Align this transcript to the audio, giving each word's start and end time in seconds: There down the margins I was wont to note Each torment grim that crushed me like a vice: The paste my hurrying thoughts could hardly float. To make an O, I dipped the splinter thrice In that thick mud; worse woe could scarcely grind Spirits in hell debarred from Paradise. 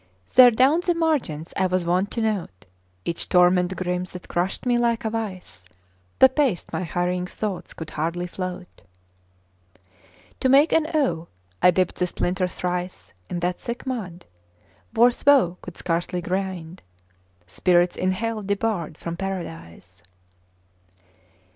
There 0.33 0.49
down 0.49 0.79
the 0.79 0.95
margins 0.95 1.53
I 1.55 1.67
was 1.67 1.85
wont 1.85 2.09
to 2.13 2.21
note 2.21 2.65
Each 3.05 3.29
torment 3.29 3.75
grim 3.75 4.05
that 4.05 4.27
crushed 4.27 4.65
me 4.65 4.79
like 4.79 5.05
a 5.05 5.11
vice: 5.11 5.67
The 6.17 6.27
paste 6.27 6.73
my 6.73 6.83
hurrying 6.83 7.27
thoughts 7.27 7.75
could 7.75 7.91
hardly 7.91 8.25
float. 8.25 8.81
To 10.39 10.49
make 10.49 10.73
an 10.73 10.87
O, 10.95 11.27
I 11.61 11.69
dipped 11.69 11.97
the 11.97 12.07
splinter 12.07 12.47
thrice 12.47 13.13
In 13.29 13.41
that 13.41 13.59
thick 13.61 13.85
mud; 13.85 14.25
worse 14.95 15.23
woe 15.23 15.59
could 15.61 15.77
scarcely 15.77 16.19
grind 16.19 16.81
Spirits 17.45 17.95
in 17.95 18.11
hell 18.13 18.41
debarred 18.41 18.97
from 18.97 19.15
Paradise. 19.15 20.01